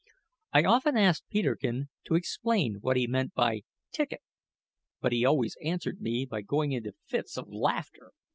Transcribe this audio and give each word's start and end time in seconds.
I 0.51 0.63
often 0.63 0.97
asked 0.97 1.29
Peterkin 1.29 1.89
to 2.05 2.15
explain 2.15 2.77
what 2.81 2.97
he 2.97 3.05
meant 3.05 3.35
by 3.35 3.61
"ticket," 3.91 4.21
but 4.99 5.11
he 5.11 5.23
always 5.23 5.55
answered 5.63 6.01
me 6.01 6.25
by 6.25 6.41
going 6.41 6.71
into 6.71 6.95
fits 7.05 7.37
of 7.37 7.47
laughter. 7.49 8.11